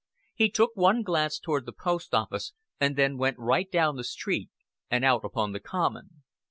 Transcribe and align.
He 0.33 0.49
took 0.49 0.71
one 0.73 1.03
glance 1.03 1.37
toward 1.37 1.67
the 1.67 1.71
post 1.71 2.15
office, 2.15 2.53
and 2.79 2.95
then 2.95 3.17
went 3.19 3.37
right 3.37 3.71
down 3.71 3.97
the 3.97 4.03
street 4.03 4.49
and 4.89 5.05
out 5.05 5.23
upon 5.23 5.51
the 5.51 5.59
common. 5.59 6.23